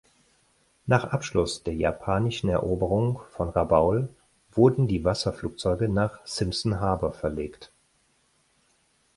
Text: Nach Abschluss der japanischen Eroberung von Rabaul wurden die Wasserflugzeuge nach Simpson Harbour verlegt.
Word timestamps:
Nach 0.87 1.11
Abschluss 1.13 1.61
der 1.61 1.75
japanischen 1.75 2.49
Eroberung 2.49 3.21
von 3.29 3.49
Rabaul 3.49 4.09
wurden 4.51 4.87
die 4.87 5.03
Wasserflugzeuge 5.05 5.89
nach 5.89 6.25
Simpson 6.25 6.79
Harbour 6.79 7.13
verlegt. 7.13 7.71